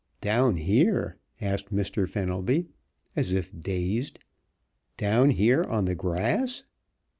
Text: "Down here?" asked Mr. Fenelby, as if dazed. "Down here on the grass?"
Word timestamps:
"Down 0.21 0.55
here?" 0.57 1.17
asked 1.41 1.71
Mr. 1.71 2.09
Fenelby, 2.09 2.65
as 3.15 3.31
if 3.33 3.53
dazed. 3.61 4.17
"Down 4.97 5.29
here 5.29 5.63
on 5.63 5.85
the 5.85 5.93
grass?" 5.93 6.63